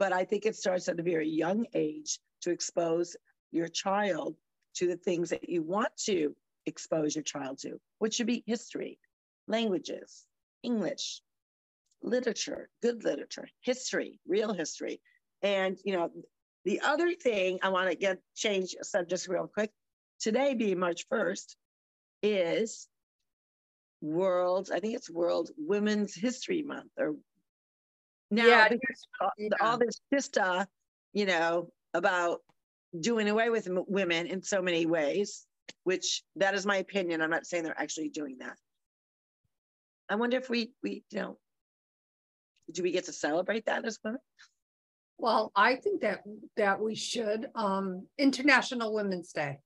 [0.00, 3.16] But I think it starts at a very young age to expose
[3.52, 4.34] your child
[4.76, 6.34] to the things that you want to
[6.64, 8.98] expose your child to, which should be history,
[9.46, 10.24] languages,
[10.62, 11.20] English,
[12.02, 15.02] literature, good literature, history, real history.
[15.42, 16.10] And, you know,
[16.64, 19.70] the other thing I want to get change subjects real quick.
[20.18, 21.56] Today, being March 1st,
[22.22, 22.88] is
[24.00, 26.92] World, I think it's World Women's History Month.
[26.98, 27.16] Or
[28.30, 28.68] now yeah,
[29.20, 29.48] all, yeah.
[29.60, 30.66] all this stuff,
[31.12, 32.40] you know, about
[32.98, 35.46] doing away with women in so many ways,
[35.84, 37.22] which that is my opinion.
[37.22, 38.56] I'm not saying they're actually doing that.
[40.08, 41.38] I wonder if we we you know
[42.72, 44.20] do we get to celebrate that as women?
[45.18, 46.20] Well, I think that
[46.56, 47.48] that we should.
[47.54, 49.58] Um, International Women's Day.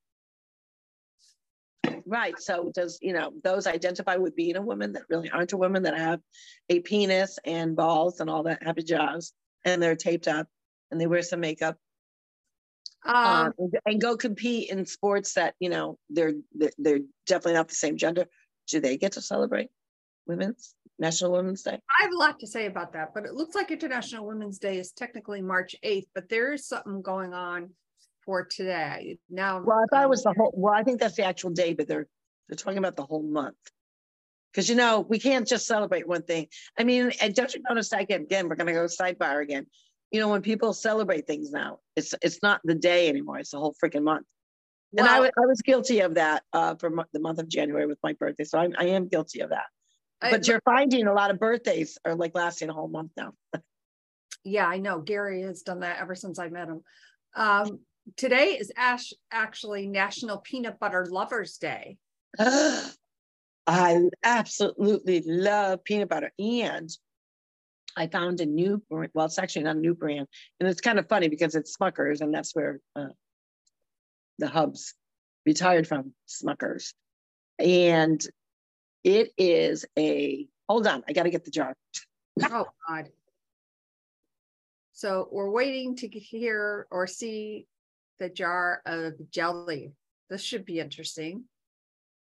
[2.06, 2.34] Right.
[2.38, 5.84] So does you know those identify with being a woman that really aren't a woman
[5.84, 6.20] that have
[6.68, 9.32] a penis and balls and all that happy jazz
[9.64, 10.46] and they're taped up
[10.90, 11.76] and they wear some makeup
[13.04, 16.34] um, um, and go compete in sports that you know they're
[16.78, 18.26] they're definitely not the same gender.
[18.68, 19.68] Do they get to celebrate
[20.26, 20.74] women's?
[20.98, 21.80] National Women's Day?
[21.90, 24.78] I have a lot to say about that, but it looks like International Women's Day
[24.78, 27.70] is technically March 8th, but there is something going on
[28.24, 29.18] for today.
[29.30, 31.74] Now, well, I thought it was the whole, well, I think that's the actual day,
[31.74, 32.06] but they're
[32.48, 33.56] they're talking about the whole month.
[34.52, 36.46] Because you know, we can't just celebrate one thing.
[36.78, 39.66] I mean, and don't you notice again, again, we're gonna go sidebar again.
[40.10, 43.38] you know, when people celebrate things now, it's it's not the day anymore.
[43.38, 44.26] It's the whole freaking month.
[44.92, 47.98] Well, and I, I was guilty of that uh, for the month of January with
[48.02, 48.44] my birthday.
[48.44, 49.66] So I'm, I am guilty of that.
[50.20, 53.32] But I, you're finding a lot of birthdays are like lasting a whole month now.
[54.44, 55.00] yeah, I know.
[55.00, 56.82] Gary has done that ever since I met him.
[57.34, 57.80] Um,
[58.16, 61.98] today is Ash actually National Peanut Butter Lovers Day.
[63.66, 66.32] I absolutely love peanut butter.
[66.38, 66.90] And
[67.96, 69.12] I found a new, brand.
[69.14, 70.26] well, it's actually not a new brand.
[70.60, 73.08] And it's kind of funny because it's Smuckers, and that's where uh,
[74.38, 74.94] the hubs
[75.46, 76.92] retired from Smuckers.
[77.58, 78.24] And
[79.04, 81.74] it is a, hold on, I got to get the jar.
[82.42, 83.10] oh, God.
[84.92, 87.66] So we're waiting to hear or see
[88.24, 89.92] the jar of jelly.
[90.30, 91.44] This should be interesting.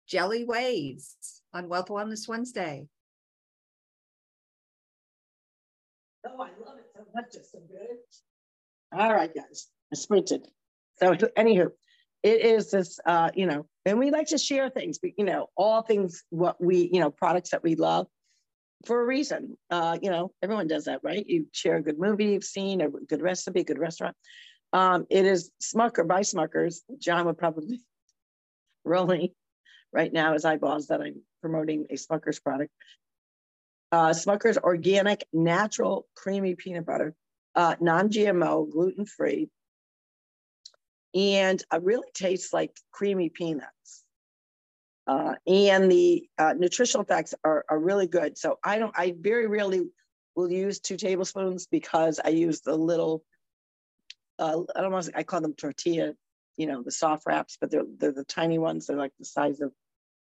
[0.06, 2.88] Jelly Waves on Wealth Wellness Wednesday.
[6.28, 7.36] Oh, I love it so much.
[7.36, 9.00] It's so good.
[9.00, 10.46] All right, guys, I sprinted.
[10.98, 11.72] So, anywho,
[12.22, 15.48] it is this, uh, you know, and we like to share things, but, you know,
[15.56, 18.08] all things what we, you know, products that we love
[18.86, 19.58] for a reason.
[19.70, 21.26] Uh, you know, everyone does that, right?
[21.26, 24.18] You share a good movie you've seen, a good recipe, a good restaurant.
[24.74, 26.80] Um, it is Smucker by Smuckers.
[27.00, 27.80] John would probably
[28.86, 29.30] rolling
[29.94, 32.72] right now his eyeballs that I'm promoting a Smuckers product
[33.94, 37.14] uh, Smucker's organic, natural, creamy peanut butter,
[37.54, 39.50] uh, non-GMO, gluten-free,
[41.14, 44.04] and it really tastes like creamy peanuts.
[45.06, 48.36] Uh, and the uh, nutritional facts are, are really good.
[48.36, 49.84] So I don't, I very rarely
[50.36, 53.24] will use two tablespoons because I use the little,
[54.40, 56.14] uh, I don't want to, I call them tortilla,
[56.58, 58.88] you know, the soft wraps, but they're, they're the tiny ones.
[58.88, 59.72] They're like the size of,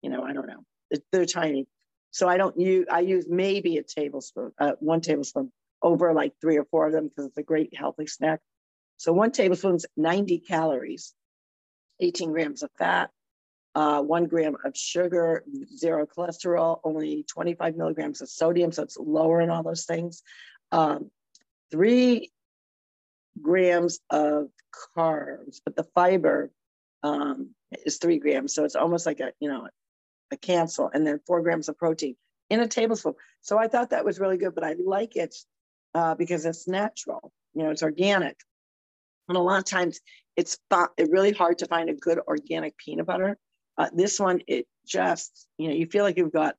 [0.02, 0.64] you know, I don't know.
[0.90, 1.66] They're, they're tiny.
[2.10, 5.50] So I don't use, I use maybe a tablespoon, uh, one tablespoon
[5.82, 8.40] over like three or four of them because it's a great healthy snack.
[8.96, 11.12] So one tablespoon is 90 calories,
[12.00, 13.10] 18 grams of fat,
[13.74, 15.44] uh, one gram of sugar,
[15.76, 18.70] zero cholesterol, only 25 milligrams of sodium.
[18.70, 20.22] So it's lower in all those things.
[20.70, 21.10] Um,
[21.70, 22.30] three
[23.40, 24.48] grams of
[24.96, 26.50] carbs, but the fiber
[27.02, 27.50] um,
[27.84, 28.54] is three grams.
[28.54, 29.68] So it's almost like a, you know,
[30.30, 32.16] a cancel, and then four grams of protein
[32.50, 33.14] in a tablespoon.
[33.42, 35.34] So I thought that was really good, but I like it
[35.94, 38.36] uh, because it's natural, you know, it's organic.
[39.28, 40.00] And a lot of times
[40.36, 40.58] it's
[40.98, 43.38] it really hard to find a good organic peanut butter.
[43.78, 46.56] Uh, this one, it just, you know, you feel like you've got,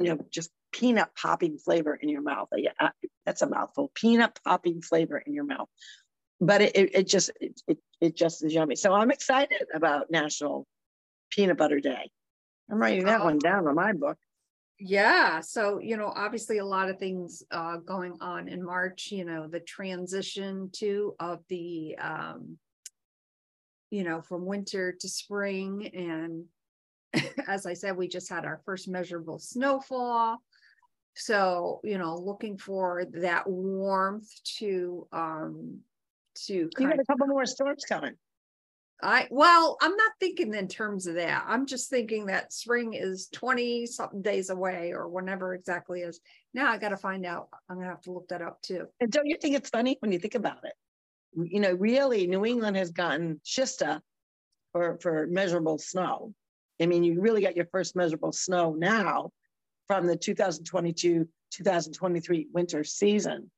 [0.00, 2.48] you know, just peanut popping flavor in your mouth.
[3.26, 3.90] That's a mouthful.
[3.94, 5.68] Peanut popping flavor in your mouth.
[6.40, 8.76] But it, it, it just it, it, it just is yummy.
[8.76, 10.66] So I'm excited about National
[11.30, 12.10] Peanut Butter Day.
[12.70, 14.18] I'm writing that one down on my book.
[14.78, 15.40] Yeah.
[15.40, 19.46] So, you know, obviously a lot of things uh, going on in March, you know,
[19.46, 22.58] the transition to of the, um,
[23.90, 25.86] you know, from winter to spring.
[25.94, 26.44] And
[27.46, 30.42] as I said, we just had our first measurable snowfall.
[31.14, 35.80] So, you know, looking for that warmth to, um,
[36.46, 38.14] to you got a couple more storms coming.
[39.02, 41.44] I well, I'm not thinking in terms of that.
[41.46, 46.20] I'm just thinking that spring is 20 something days away or whenever exactly is.
[46.54, 47.48] Now I got to find out.
[47.68, 48.86] I'm gonna have to look that up too.
[49.00, 50.74] And don't you think it's funny when you think about it?
[51.34, 54.00] You know, really, New England has gotten shista
[54.72, 56.32] for for measurable snow.
[56.80, 59.30] I mean, you really got your first measurable snow now
[59.86, 63.50] from the 2022 2023 winter season.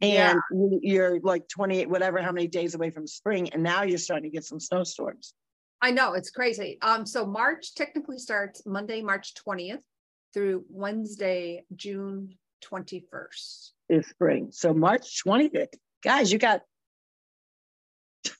[0.00, 0.78] And yeah.
[0.82, 4.34] you're like 28 whatever how many days away from spring and now you're starting to
[4.34, 5.34] get some snowstorms.
[5.80, 6.78] I know it's crazy.
[6.82, 9.80] Um so march technically starts monday march 20th
[10.32, 14.48] through wednesday june 21st is spring.
[14.50, 16.62] So march 20th guys you got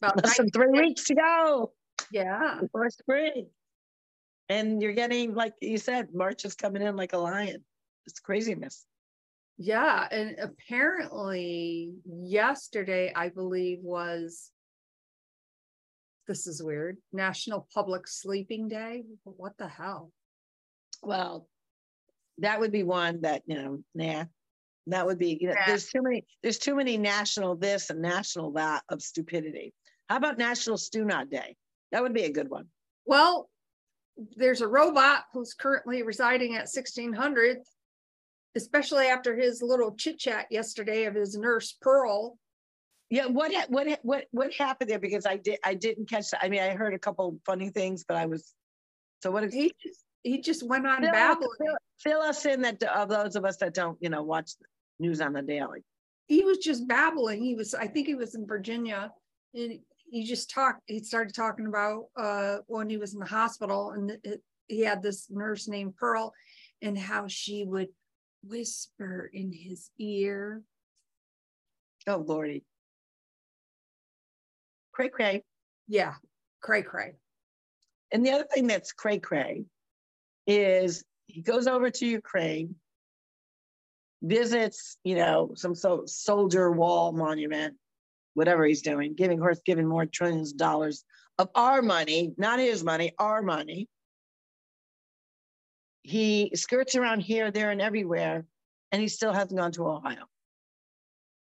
[0.02, 1.72] About less than three weeks to go
[2.10, 2.58] yeah.
[2.60, 3.46] before spring
[4.48, 7.64] and you're getting like you said march is coming in like a lion
[8.06, 8.86] it's craziness
[9.56, 14.50] yeah, and apparently yesterday, I believe, was
[16.26, 19.04] this is weird National Public Sleeping Day.
[19.22, 20.10] What the hell?
[21.02, 21.46] Well,
[22.38, 24.24] that would be one that, you know, nah,
[24.88, 28.52] that would be, you know, there's too many, there's too many national this and national
[28.52, 29.72] that of stupidity.
[30.08, 31.56] How about National Stew Not Day?
[31.92, 32.66] That would be a good one.
[33.06, 33.48] Well,
[34.36, 37.58] there's a robot who's currently residing at 1600
[38.56, 42.38] especially after his little chit chat yesterday of his nurse Pearl.
[43.10, 44.98] Yeah, what what what what happened there?
[44.98, 46.42] Because I did I didn't catch that.
[46.42, 48.54] I mean, I heard a couple funny things, but I was
[49.22, 49.52] so what?
[49.52, 51.50] He just he just went on fill, babbling.
[51.58, 54.52] Fill, fill, us in that of those of us that don't you know watch
[54.98, 55.84] news on the daily.
[56.28, 57.42] he was just babbling.
[57.42, 59.12] He was, I think he was in Virginia,
[59.52, 59.78] and
[60.10, 60.82] he just talked.
[60.86, 65.02] He started talking about uh, when he was in the hospital, and it, he had
[65.02, 66.32] this nurse named Pearl,
[66.82, 67.88] and how she would
[68.46, 70.62] whisper in his ear.
[72.06, 72.64] Oh lordy,
[74.92, 75.42] cray cray.
[75.88, 76.14] Yeah,
[76.60, 77.14] cray cray.
[78.12, 79.64] And the other thing that's cray cray
[80.46, 82.76] is he goes over to Ukraine
[84.22, 87.74] visits, you know, some so soldier wall monument,
[88.34, 91.04] whatever he's doing, giving, of course, giving more trillions of dollars
[91.38, 93.88] of our money, not his money, our money.
[96.02, 98.44] He skirts around here, there, and everywhere,
[98.92, 100.24] and he still hasn't gone to Ohio.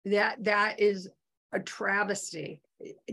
[0.04, 1.08] That that is
[1.52, 2.60] a travesty,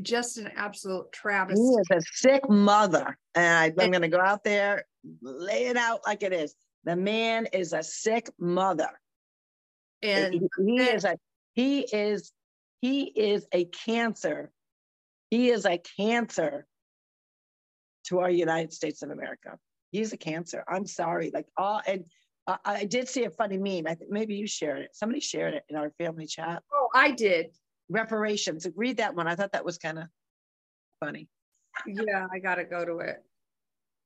[0.01, 1.61] just an absolute travesty.
[1.61, 4.85] He is a sick mother, and I, I'm going to go out there,
[5.21, 6.55] lay it out like it is.
[6.83, 8.89] The man is a sick mother
[10.01, 11.17] and he, he is a
[11.53, 12.31] he is
[12.81, 14.51] he is a cancer.
[15.29, 16.65] He is a cancer
[18.05, 19.57] to our united states of america.
[19.91, 20.63] He's a cancer.
[20.67, 21.31] I'm sorry.
[21.33, 22.05] Like all and
[22.47, 23.87] uh, i did see a funny meme.
[23.87, 24.89] I think maybe you shared it.
[24.93, 26.63] Somebody shared it in our family chat.
[26.73, 27.47] Oh i did.
[27.89, 28.67] Reparations.
[28.75, 29.27] Read that one.
[29.27, 30.05] I thought that was kind of
[30.99, 31.27] funny.
[31.85, 33.23] Yeah i gotta go to it.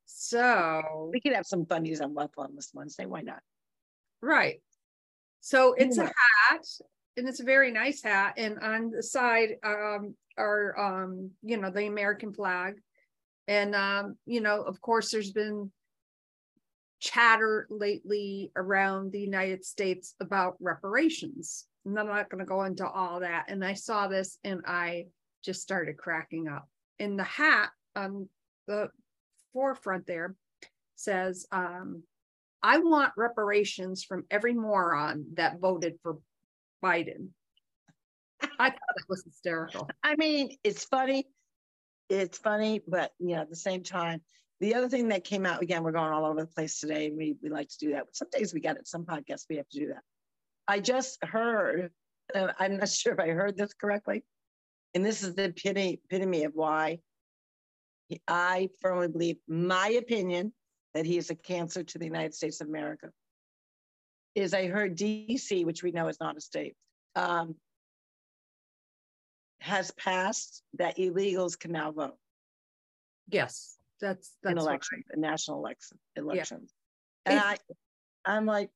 [0.05, 3.05] So we could have some funnies on left on this Wednesday.
[3.05, 3.41] Why not?
[4.21, 4.61] Right.
[5.41, 6.65] So it's a hat
[7.17, 8.33] and it's a very nice hat.
[8.37, 12.75] And on the side um, are, um, you know, the American flag.
[13.47, 15.71] And, um, you know, of course, there's been
[16.99, 21.65] chatter lately around the United States about reparations.
[21.85, 23.45] And I'm not going to go into all that.
[23.49, 25.07] And I saw this and I
[25.43, 26.67] just started cracking up.
[26.99, 28.29] And the hat on
[28.67, 28.89] the
[29.51, 30.35] forefront there
[30.95, 32.03] says, um,
[32.61, 36.19] I want reparations from every moron that voted for
[36.83, 37.29] Biden.
[38.59, 39.89] I thought that was hysterical.
[40.03, 41.27] I mean, it's funny.
[42.09, 44.21] It's funny, but you know, at the same time,
[44.59, 47.17] the other thing that came out again, we're going all over the place today, and
[47.17, 48.05] we, we like to do that.
[48.11, 50.01] Some days we get it, some podcasts we have to do that.
[50.67, 51.91] I just heard,
[52.35, 54.23] I'm not sure if I heard this correctly,
[54.93, 56.99] and this is the epitome of why
[58.27, 60.53] I firmly believe my opinion
[60.93, 63.09] that he is a cancer to the United States of America
[64.35, 66.75] is I heard DC, which we know is not a state,
[67.15, 67.55] um,
[69.59, 72.17] has passed that illegals can now vote.
[73.29, 75.19] Yes, that's that's in elections, right.
[75.19, 76.71] national election elections.
[77.25, 77.31] Yeah.
[77.31, 77.57] And I,
[78.25, 78.69] I'm like,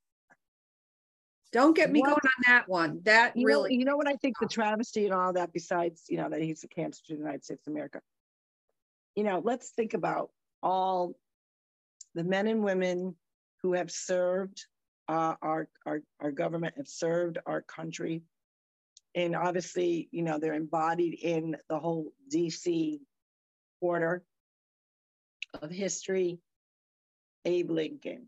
[1.52, 2.08] don't get me what?
[2.08, 3.02] going on that one.
[3.04, 5.52] That you really, know, you know what I think the travesty and all that.
[5.52, 8.02] Besides, you know, that he's a cancer to the United States of America.
[9.16, 10.30] You know, let's think about
[10.62, 11.16] all
[12.16, 13.16] the men and women
[13.64, 14.66] who have served
[15.08, 18.24] uh, our, our, our government, have served our country.
[19.16, 23.00] And obviously, you know, they're embodied in the whole DC
[23.80, 24.24] quarter
[25.62, 26.40] of history.
[27.46, 28.28] Abe Lincoln,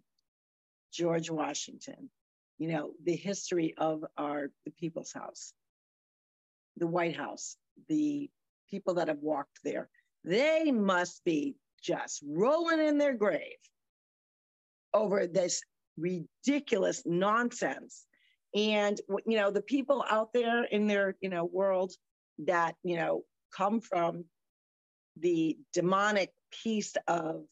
[0.94, 2.10] George Washington,
[2.58, 5.54] you know, the history of our the people's house,
[6.78, 7.58] the White House,
[7.89, 8.30] the
[8.70, 9.89] people that have walked there.
[10.24, 13.58] They must be just rolling in their grave
[14.94, 15.62] over this
[15.99, 18.05] ridiculous nonsense.
[18.55, 21.93] And you know, the people out there in their you know world
[22.39, 23.23] that you know
[23.55, 24.25] come from
[25.19, 26.31] the demonic
[26.63, 27.43] piece of,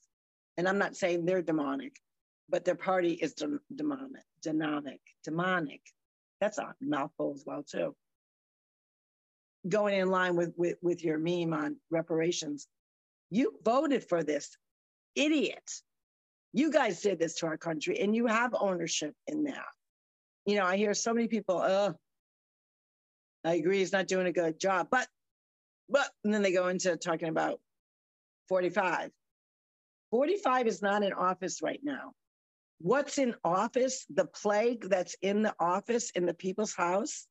[0.58, 1.96] and I'm not saying they're demonic,
[2.50, 5.82] but their party is de- demonic, demonic, demonic.
[6.40, 7.96] That's a mouthful as well too.
[9.68, 12.68] Going in line with, with with your meme on reparations,
[13.30, 14.56] you voted for this
[15.16, 15.70] idiot
[16.58, 19.68] you guys did this to our country and you have ownership in that.
[20.48, 21.94] You know, I hear so many people, oh,
[23.46, 25.08] I agree he's not doing a good job, but,
[25.88, 27.60] but, and then they go into talking about
[28.50, 29.12] 45.
[30.10, 32.14] 45 is not in office right now.
[32.80, 37.28] What's in office, the plague that's in the office in the people's house,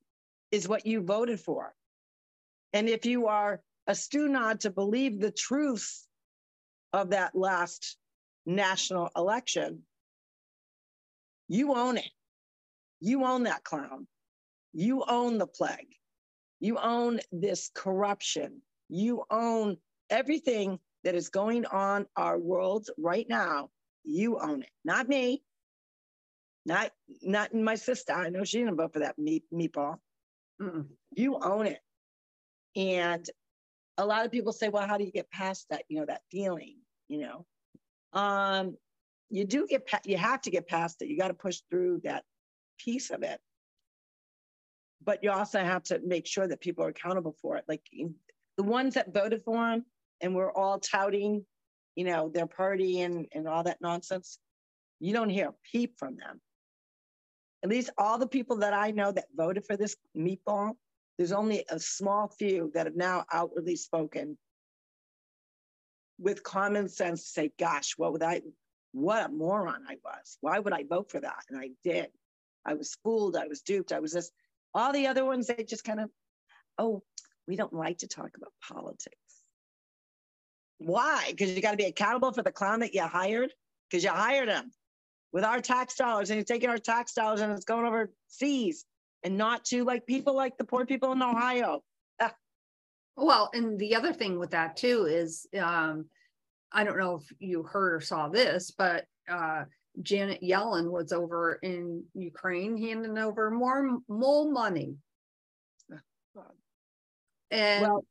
[0.52, 1.74] is what you voted for.
[2.72, 6.06] And if you are a student to believe the truth
[6.92, 7.96] of that last
[8.46, 9.82] national election,
[11.48, 12.10] you own it.
[13.00, 14.06] You own that clown.
[14.72, 15.94] You own the plague.
[16.60, 18.62] You own this corruption.
[18.88, 19.76] You own
[20.10, 23.70] everything that is going on our world right now.
[24.04, 25.42] You own it, not me.
[26.64, 26.90] Not
[27.22, 28.12] not my sister.
[28.12, 29.98] I know she didn't vote for that meat meatball.
[30.60, 30.86] Mm-mm.
[31.12, 31.80] You own it.
[32.74, 33.28] And
[33.98, 36.22] a lot of people say, well, how do you get past that, you know, that
[36.30, 36.76] feeling,
[37.08, 37.46] you know?
[38.12, 38.76] Um,
[39.30, 41.08] you do get you have to get past it.
[41.08, 42.24] You got to push through that
[42.78, 43.40] piece of it.
[45.04, 47.64] but you also have to make sure that people are accountable for it.
[47.68, 47.82] Like
[48.56, 49.84] the ones that voted for him
[50.20, 51.44] and we're all touting,
[51.94, 54.38] you know, their party and, and all that nonsense,
[55.00, 56.40] you don't hear a peep from them.
[57.62, 60.72] At least all the people that I know that voted for this meatball,
[61.18, 64.36] there's only a small few that have now outwardly spoken
[66.18, 68.42] with common sense say, gosh, what would I,
[68.92, 70.38] what a moron I was.
[70.40, 71.44] Why would I vote for that?
[71.50, 72.08] And I did.
[72.64, 73.36] I was fooled.
[73.36, 73.92] I was duped.
[73.92, 74.30] I was this.
[74.74, 76.10] All the other ones, they just kind of,
[76.78, 77.02] oh,
[77.46, 79.16] we don't like to talk about politics.
[80.78, 81.26] Why?
[81.30, 83.52] Because you got to be accountable for the clown that you hired
[83.88, 84.72] because you hired him
[85.32, 88.84] with our tax dollars and you're taking our tax dollars and it's going overseas
[89.22, 91.82] and not to like people like the poor people in Ohio.
[93.16, 96.06] Well, and the other thing with that too is um,
[96.72, 99.64] I don't know if you heard or saw this, but uh,
[100.02, 104.96] Janet Yellen was over in Ukraine handing over more more money.
[107.50, 108.04] And well,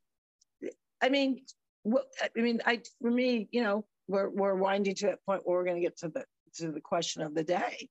[1.01, 1.41] I mean,
[1.85, 5.65] I mean, I for me, you know, we're we're winding to that point where we're
[5.65, 6.25] going to get to the
[6.55, 7.89] to the question of the day.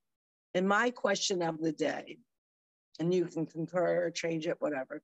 [0.54, 2.18] And my question of the day,
[2.98, 5.02] and you can concur or change it, whatever,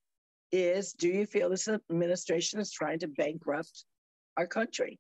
[0.53, 3.85] is: Do you feel this administration is trying to bankrupt
[4.37, 4.99] our country?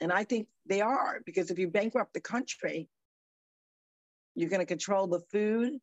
[0.00, 2.88] And I think they are, because if you bankrupt the country,
[4.34, 5.78] you're going to control the food.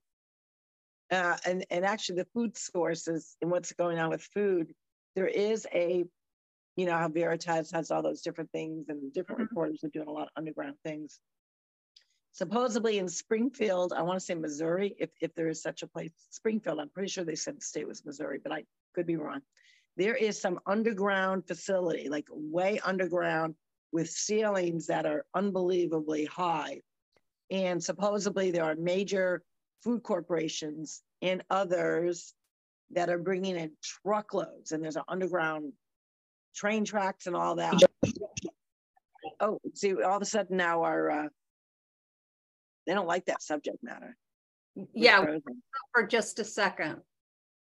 [1.11, 4.73] Uh, and, and actually, the food sources and what's going on with food,
[5.15, 6.05] there is a,
[6.75, 9.49] you know, how Veritas has all those different things, and different mm-hmm.
[9.49, 11.19] reporters are doing a lot of underground things.
[12.33, 16.11] Supposedly in Springfield, I want to say Missouri, if, if there is such a place,
[16.31, 18.65] Springfield, I'm pretty sure they said the state was Missouri, but I
[18.95, 19.41] could be wrong.
[19.97, 23.53] There is some underground facility, like way underground,
[23.91, 26.81] with ceilings that are unbelievably high.
[27.51, 29.43] And supposedly there are major
[29.83, 32.33] food corporations and others
[32.89, 35.73] that are bringing in truckloads, and there's an underground
[36.55, 37.75] train tracks and all that.
[39.39, 41.27] Oh, see, all of a sudden now our uh,
[42.85, 44.15] they don't like that subject matter.
[44.93, 45.25] yeah,
[45.93, 47.01] for just a second.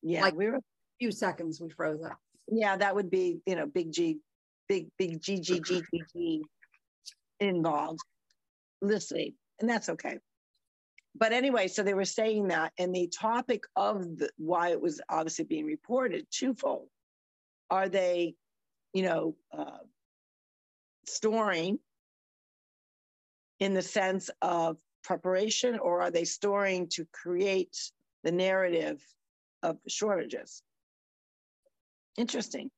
[0.02, 0.62] Yeah, like we were a
[0.98, 2.18] few seconds we froze up.
[2.48, 4.20] Yeah, that would be you know big G
[4.70, 6.42] big, big G, G, G, G, G
[7.40, 7.98] involved
[8.80, 10.18] listening, and that's okay.
[11.16, 15.00] But anyway, so they were saying that, and the topic of the, why it was
[15.08, 16.86] obviously being reported twofold.
[17.68, 18.36] Are they,
[18.92, 19.78] you know, uh,
[21.04, 21.80] storing
[23.58, 27.76] in the sense of preparation, or are they storing to create
[28.22, 29.02] the narrative
[29.62, 30.62] of shortages?
[32.16, 32.70] Interesting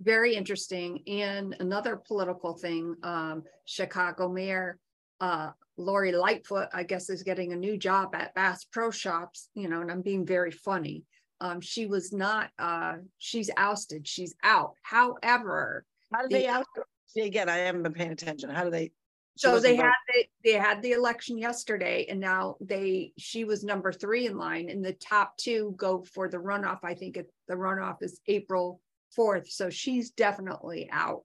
[0.00, 1.02] very interesting.
[1.06, 4.78] And another political thing, um, Chicago Mayor
[5.20, 9.68] uh, Lori Lightfoot, I guess, is getting a new job at Bass Pro Shops, you
[9.68, 11.04] know, and I'm being very funny.
[11.40, 14.72] Um, she was not, uh, she's ousted, she's out.
[14.82, 16.66] However, how do they the, out?
[17.06, 18.50] See, again, I haven't been paying attention.
[18.50, 18.90] How do they?
[19.38, 23.92] So they had the, they had the election yesterday, and now they she was number
[23.92, 26.80] three in line, and the top two go for the runoff.
[26.82, 28.80] I think it, the runoff is April
[29.14, 31.22] fourth, so she's definitely out.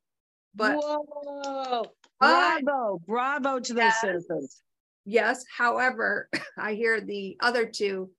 [0.53, 1.85] But whoa,
[2.19, 4.61] bravo, bravo to those yes, citizens.
[5.05, 5.43] Yes.
[5.55, 8.11] However, I hear the other two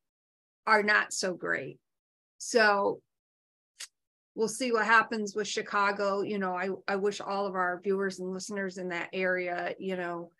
[0.66, 1.78] are not so great.
[2.38, 3.00] So
[4.34, 6.22] we'll see what happens with Chicago.
[6.22, 9.96] You know, I, I wish all of our viewers and listeners in that area, you
[9.96, 10.30] know,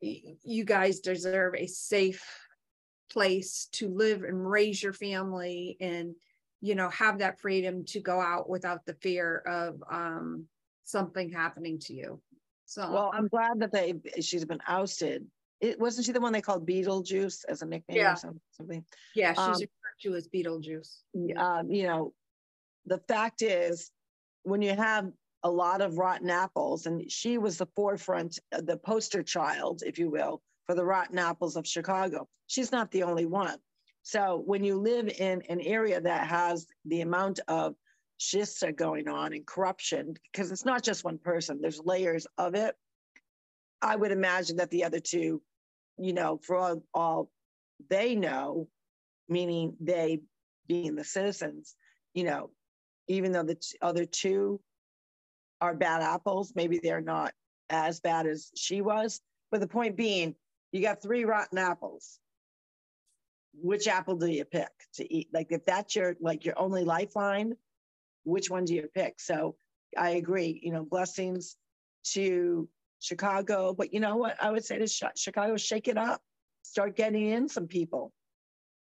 [0.00, 2.24] you guys deserve a safe
[3.10, 6.14] place to live and raise your family and
[6.60, 10.46] you know have that freedom to go out without the fear of um,
[10.84, 12.20] something happening to you
[12.64, 15.26] so well i'm glad that they she's been ousted
[15.60, 18.14] it wasn't she the one they called beetlejuice as a nickname yeah.
[18.14, 21.00] or something yeah she's um, referred to as beetlejuice
[21.36, 22.14] um, you know
[22.86, 23.90] the fact is
[24.42, 25.10] when you have
[25.44, 29.98] a lot of rotten apples and she was the forefront uh, the poster child if
[29.98, 33.58] you will for the rotten apples of chicago she's not the only one
[34.02, 37.74] so when you live in an area that has the amount of
[38.22, 42.74] shista going on and corruption, because it's not just one person, there's layers of it.
[43.80, 45.42] I would imagine that the other two,
[45.98, 47.30] you know, for all, all
[47.90, 48.68] they know,
[49.28, 50.20] meaning they
[50.68, 51.74] being the citizens,
[52.14, 52.50] you know,
[53.12, 54.60] even though the t- other two
[55.60, 57.34] are bad apples, maybe they're not
[57.70, 59.20] as bad as she was.
[59.50, 60.34] But the point being,
[60.72, 62.18] you got three rotten apples
[63.54, 65.28] which apple do you pick to eat?
[65.32, 67.54] Like if that's your like your only lifeline,
[68.24, 69.20] which one do you pick?
[69.20, 69.56] So
[69.98, 70.60] I agree.
[70.62, 71.56] You know, blessings
[72.14, 72.68] to
[73.00, 76.22] Chicago, but you know what I would say to Chicago, shake it up,
[76.62, 78.12] start getting in some people.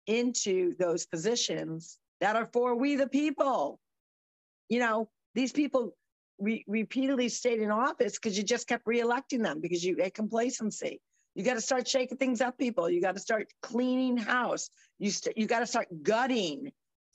[0.07, 3.81] into those positions that are for we the people.
[4.69, 5.95] You know, these people
[6.39, 11.01] re- repeatedly stayed in office because you just kept reelecting them because you had complacency.
[11.35, 12.89] You got to start shaking things up, people.
[12.89, 14.71] You got to start cleaning house.
[14.99, 16.73] You st- you got to start gutting,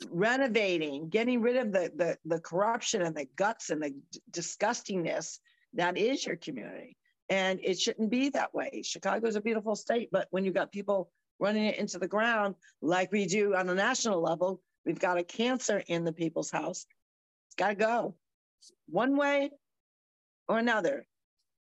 [0.09, 5.39] renovating, getting rid of the, the the corruption and the guts and the d- disgustingness
[5.73, 6.97] that is your community.
[7.29, 8.81] And it shouldn't be that way.
[8.83, 12.55] Chicago is a beautiful state, but when you got people running it into the ground
[12.81, 16.85] like we do on a national level, we've got a cancer in the people's house.
[17.57, 18.15] Got to go
[18.87, 19.51] one way
[20.47, 21.05] or another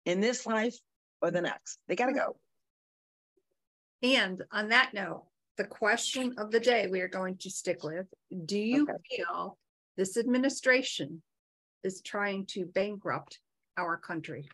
[0.06, 0.78] in this life
[1.22, 1.80] or the next.
[1.88, 2.38] They got to go.
[4.04, 5.26] And on that note,
[5.58, 8.08] the question of the day we are going to stick with
[8.46, 8.94] Do you Okay.
[9.10, 9.58] feel
[9.98, 11.22] this administration
[11.84, 13.40] is trying to bankrupt
[13.78, 14.48] our country?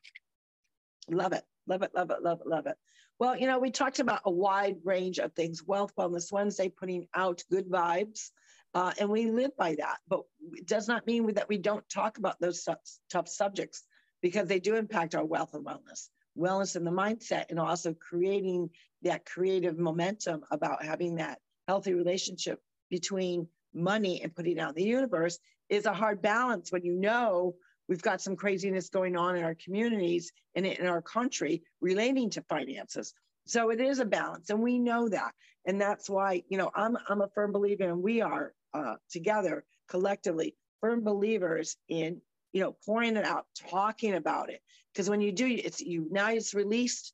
[1.10, 1.44] Love it.
[1.68, 1.92] Love it.
[1.94, 2.22] Love it.
[2.22, 2.48] Love it.
[2.48, 2.76] Love it.
[3.20, 7.08] Well, you know, we talked about a wide range of things Wealth Wellness Wednesday, putting
[7.16, 8.32] out good vibes.
[8.78, 9.98] Uh, and we live by that.
[10.08, 10.22] But
[10.54, 12.76] it does not mean that we don't talk about those su-
[13.10, 13.84] tough subjects
[14.22, 18.70] because they do impact our wealth and wellness, wellness and the mindset, and also creating
[19.02, 22.62] that creative momentum about having that healthy relationship
[22.92, 27.56] between money and putting out the universe is a hard balance when you know
[27.90, 32.44] we've got some craziness going on in our communities and in our country relating to
[32.44, 33.16] finances.
[33.48, 35.32] So it is a balance, and we know that,
[35.66, 39.65] and that's why you know I'm I'm a firm believer, and we are uh, together
[39.89, 42.22] collectively firm believers in
[42.53, 44.61] you know pouring it out, talking about it,
[44.93, 47.13] because when you do, it's you now it's released,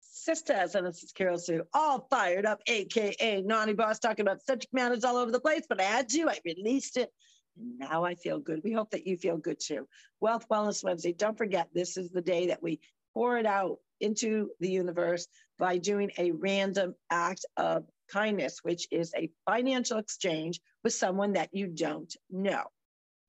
[0.00, 4.72] Sisters, and this is Carol Sue, all fired up, aka Naughty Boss, talking about subject
[4.72, 7.10] matters all over the place, but I had to, I released it.
[7.58, 8.60] And now I feel good.
[8.62, 9.88] We hope that you feel good too.
[10.20, 11.12] Wealth Wellness Wednesday.
[11.12, 12.80] Don't forget, this is the day that we
[13.14, 15.26] pour it out into the universe
[15.58, 21.48] by doing a random act of kindness, which is a financial exchange with someone that
[21.52, 22.64] you don't know.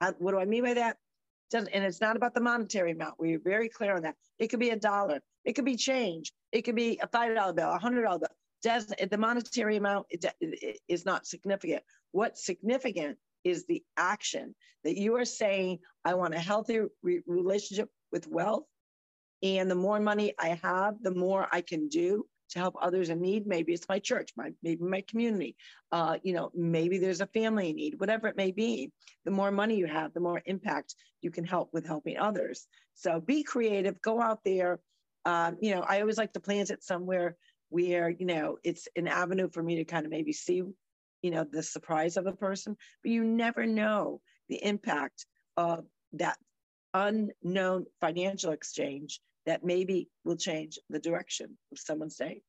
[0.01, 0.97] Uh, what do I mean by that?
[1.51, 3.15] Doesn't, and it's not about the monetary amount.
[3.19, 4.15] We're very clear on that.
[4.39, 5.21] It could be a dollar.
[5.45, 6.33] It could be change.
[6.51, 8.29] It could be a five dollar bill, a hundred dollar bill.
[8.63, 10.07] Doesn't the monetary amount
[10.87, 11.83] is not significant.
[12.11, 15.79] What's significant is the action that you are saying.
[16.05, 18.63] I want a healthy re- relationship with wealth,
[19.43, 23.21] and the more money I have, the more I can do to help others in
[23.21, 23.45] need.
[23.45, 25.55] Maybe it's my church, my maybe my community.
[25.91, 27.99] Uh, you know, maybe there's a family in need.
[27.99, 28.91] Whatever it may be,
[29.25, 32.67] the more money you have, the more impact you can help with helping others.
[32.95, 34.01] So be creative.
[34.01, 34.79] Go out there.
[35.25, 37.35] Um, you know, I always like to plant it somewhere
[37.69, 40.63] where you know it's an avenue for me to kind of maybe see,
[41.21, 42.77] you know, the surprise of a person.
[43.03, 45.25] But you never know the impact
[45.57, 46.37] of that
[46.93, 52.41] unknown financial exchange that maybe will change the direction of someone's day.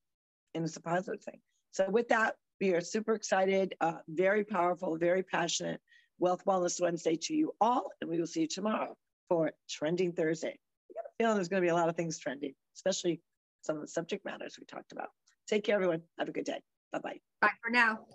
[0.54, 1.40] And it's a positive thing.
[1.72, 5.80] So, with that, we are super excited, uh, very powerful, very passionate
[6.18, 7.90] Wealth Wellness Wednesday to you all.
[8.00, 8.96] And we will see you tomorrow
[9.28, 10.56] for Trending Thursday.
[10.90, 13.20] I got a feeling there's going to be a lot of things trending, especially
[13.62, 15.08] some of the subject matters we talked about.
[15.48, 16.02] Take care, everyone.
[16.18, 16.60] Have a good day.
[16.92, 17.20] Bye bye.
[17.40, 18.06] Bye for now.